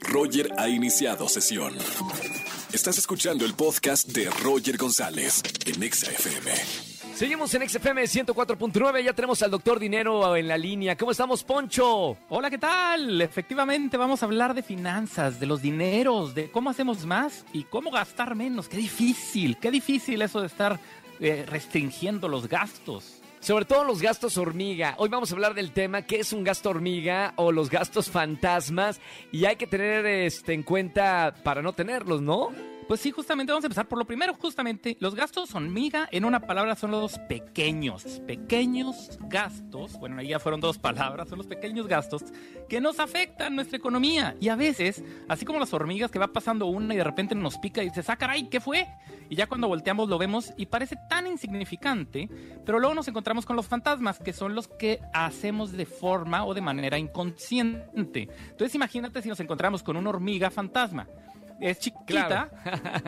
[0.00, 1.74] Roger ha iniciado sesión.
[2.72, 6.52] Estás escuchando el podcast de Roger González en Exa FM.
[7.14, 10.96] Seguimos en XFM 104.9, ya tenemos al doctor Dinero en la línea.
[10.96, 12.16] ¿Cómo estamos, Poncho?
[12.28, 13.20] Hola, ¿qué tal?
[13.20, 17.90] Efectivamente, vamos a hablar de finanzas, de los dineros, de cómo hacemos más y cómo
[17.90, 18.68] gastar menos.
[18.68, 20.78] Qué difícil, qué difícil eso de estar
[21.18, 23.20] eh, restringiendo los gastos.
[23.40, 24.94] Sobre todo los gastos hormiga.
[24.98, 29.00] Hoy vamos a hablar del tema qué es un gasto hormiga o los gastos fantasmas
[29.32, 32.50] y hay que tener este en cuenta para no tenerlos, ¿no?
[32.88, 36.40] Pues sí, justamente vamos a empezar por lo primero, justamente los gastos hormiga, en una
[36.40, 41.86] palabra son los pequeños, pequeños gastos, bueno, ahí ya fueron dos palabras, son los pequeños
[41.86, 42.24] gastos
[42.66, 46.64] que nos afectan nuestra economía y a veces, así como las hormigas que va pasando
[46.64, 48.86] una y de repente nos pica y dices, ah, caray, ¿qué fue?
[49.28, 52.30] Y ya cuando volteamos lo vemos y parece tan insignificante,
[52.64, 56.54] pero luego nos encontramos con los fantasmas, que son los que hacemos de forma o
[56.54, 58.30] de manera inconsciente.
[58.48, 61.06] Entonces imagínate si nos encontramos con una hormiga fantasma
[61.60, 62.50] es chiquita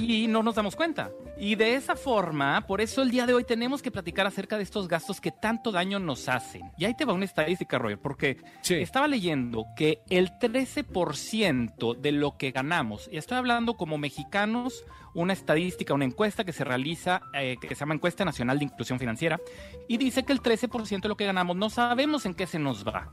[0.00, 1.10] y no nos damos cuenta.
[1.38, 4.62] Y de esa forma, por eso el día de hoy tenemos que platicar acerca de
[4.62, 6.70] estos gastos que tanto daño nos hacen.
[6.78, 12.36] Y ahí te va una estadística, Roger, porque estaba leyendo que el 13% de lo
[12.36, 17.56] que ganamos, y estoy hablando como mexicanos, una estadística, una encuesta que se realiza, eh,
[17.60, 19.40] que se llama Encuesta Nacional de Inclusión Financiera,
[19.88, 22.86] y dice que el 13% de lo que ganamos no sabemos en qué se nos
[22.86, 23.10] va.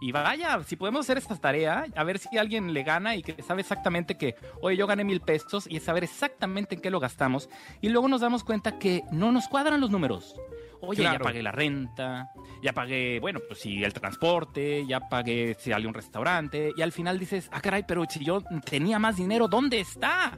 [0.00, 3.42] Y vaya, si podemos hacer esta tarea, a ver si alguien le gana y que
[3.42, 7.48] sabe exactamente que, oye, yo gané mil pesos y saber exactamente en qué lo gastamos.
[7.80, 10.36] Y luego nos damos cuenta que no nos cuadran los números.
[10.80, 12.30] Oye, ya pagué la renta,
[12.62, 16.92] ya pagué, bueno, pues sí, el transporte, ya pagué si hay un restaurante, y al
[16.92, 20.36] final dices, ah, caray, pero si yo tenía más dinero, ¿dónde está?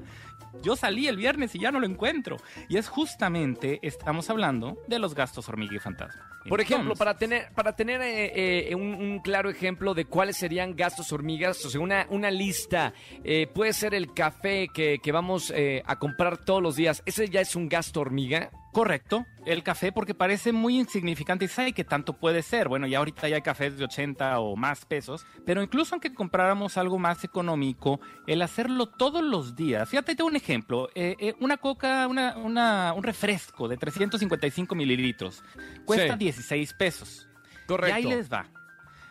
[0.62, 2.36] Yo salí el viernes y ya no lo encuentro.
[2.68, 6.28] Y es justamente, estamos hablando de los gastos hormiga y fantasma.
[6.48, 11.12] Por ejemplo, para tener, para tener eh, eh, un, claro ejemplo de cuáles serían gastos
[11.12, 15.52] hormigas, o sea, una, una lista, eh, puede ser el café que, que vamos
[15.84, 18.50] a comprar todos los días, ¿ese ya es un gasto hormiga?
[18.72, 22.68] Correcto, el café porque parece muy insignificante y sabe que tanto puede ser.
[22.68, 26.76] Bueno, ya ahorita ya hay cafés de 80 o más pesos, pero incluso aunque compráramos
[26.76, 29.88] algo más económico, el hacerlo todos los días.
[29.88, 30.90] Fíjate, tengo un ejemplo.
[30.94, 35.42] Eh, eh, una coca, una, un refresco de 355 mililitros
[35.84, 37.28] cuesta 16 pesos.
[37.66, 37.98] Correcto.
[37.98, 38.46] Y ahí les va.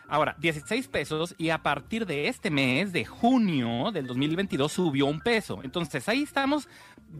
[0.08, 5.20] Ahora, 16 pesos y a partir de este mes, de junio del 2022, subió un
[5.20, 5.60] peso.
[5.62, 6.66] Entonces ahí estamos,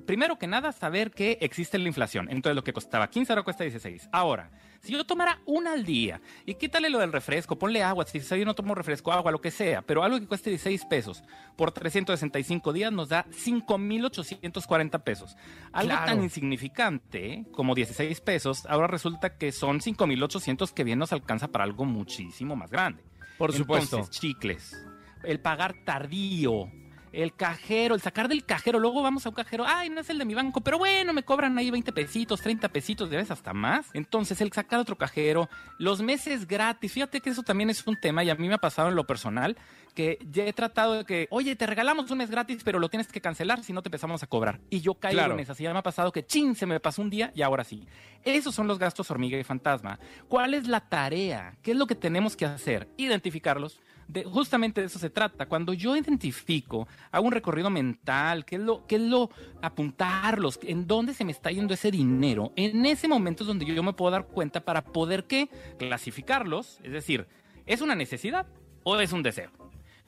[0.07, 2.29] primero que nada, saber que existe la inflación.
[2.31, 4.09] Entonces lo que costaba 15 ahora cuesta 16.
[4.11, 8.21] Ahora, si yo tomara una al día y quítale lo del refresco, ponle agua, si
[8.21, 11.23] yo no tomo refresco, agua, lo que sea, pero algo que cueste 16 pesos
[11.57, 15.37] por 365 días nos da 5,840 pesos.
[15.73, 21.49] Algo tan insignificante como 16 pesos, ahora resulta que son 5,800 que bien nos alcanza
[21.49, 23.03] para algo muchísimo más grande.
[23.37, 23.97] Por supuesto.
[23.97, 24.77] Entonces, chicles.
[25.23, 26.71] El pagar tardío
[27.13, 30.19] el cajero, el sacar del cajero, luego vamos a un cajero, ay, no es el
[30.19, 33.53] de mi banco, pero bueno, me cobran ahí 20 pesitos, 30 pesitos, de vez hasta
[33.53, 33.87] más.
[33.95, 35.49] Entonces, el sacar otro cajero,
[35.79, 38.59] los meses gratis, fíjate que eso también es un tema y a mí me ha
[38.59, 39.57] pasado en lo personal
[39.99, 43.09] que ya he tratado de que, oye, te regalamos un mes gratis, pero lo tienes
[43.09, 44.61] que cancelar si no te empezamos a cobrar.
[44.71, 45.53] Y yo caigo en esa.
[45.53, 47.85] Así ya me ha pasado que, chin, se me pasó un día y ahora sí.
[48.23, 49.99] Esos son los gastos hormiga y fantasma.
[50.29, 51.57] ¿Cuál es la tarea?
[51.63, 52.89] ¿Qué es lo que tenemos que hacer?
[52.97, 53.81] Identificarlos
[54.27, 55.47] justamente de eso se trata.
[55.47, 59.31] Cuando yo identifico, hago un recorrido mental, qué es lo, qué es lo,
[59.63, 63.83] apuntarlos, en dónde se me está yendo ese dinero, en ese momento es donde yo
[63.83, 65.49] me puedo dar cuenta para poder qué,
[65.79, 67.27] clasificarlos, es decir,
[67.67, 68.47] ¿es una necesidad
[68.85, 69.51] o es un deseo?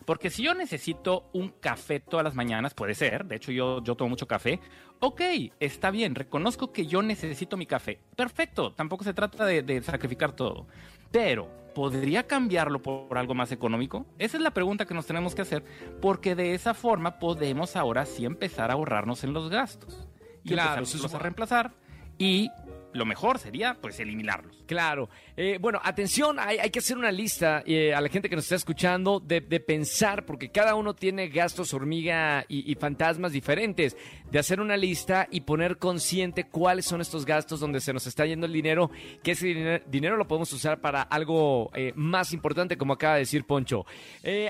[0.06, 3.94] Porque si yo necesito un café todas las mañanas, puede ser, de hecho yo, yo
[3.94, 4.58] tomo mucho café,
[4.98, 5.20] ok,
[5.60, 10.32] está bien, reconozco que yo necesito mi café, perfecto, tampoco se trata de, de sacrificar
[10.32, 10.66] todo,
[11.10, 14.06] pero ¿podría cambiarlo por algo más económico?
[14.18, 15.64] Esa es la pregunta que nos tenemos que hacer,
[16.00, 20.06] porque de esa forma podemos ahora sí empezar a ahorrarnos en los gastos.
[20.42, 21.72] Y claro, empezarlos a reemplazar
[22.18, 22.50] y
[22.92, 24.64] lo mejor sería pues eliminarlos.
[24.66, 25.08] Claro.
[25.36, 28.44] Eh, bueno, atención, hay, hay, que hacer una lista eh, a la gente que nos
[28.44, 33.96] está escuchando de, pensar, porque cada uno tiene gastos hormiga y, fantasmas diferentes,
[34.30, 38.26] de hacer una lista y poner consciente cuáles son estos gastos donde se nos está
[38.26, 38.90] yendo el dinero,
[39.22, 43.44] que ese dinero, lo podemos usar para algo eh, más importante, como acaba de decir
[43.44, 43.86] Poncho.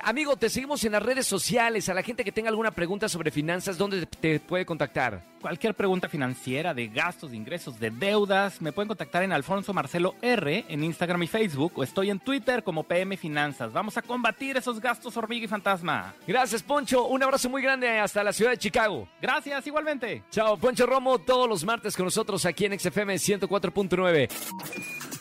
[0.02, 1.88] amigo, te seguimos en las redes sociales.
[1.88, 5.29] A la gente que tenga alguna pregunta sobre finanzas, ¿dónde te puede contactar?
[5.40, 9.72] Cualquier pregunta financiera, de gastos, de ingresos, de deuda dudas, me pueden contactar en Alfonso
[9.72, 13.72] Marcelo R en Instagram y Facebook o estoy en Twitter como PM Finanzas.
[13.72, 16.14] Vamos a combatir esos gastos hormiga y fantasma.
[16.26, 17.06] Gracias, Poncho.
[17.06, 19.08] Un abrazo muy grande hasta la ciudad de Chicago.
[19.22, 20.22] Gracias, igualmente.
[20.30, 24.28] Chao, Poncho Romo, todos los martes con nosotros aquí en XFM 104.9.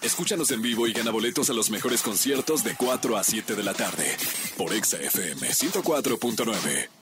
[0.01, 3.63] Escúchanos en vivo y gana boletos a los mejores conciertos de 4 a 7 de
[3.63, 4.17] la tarde
[4.57, 6.98] por XFM 104.9.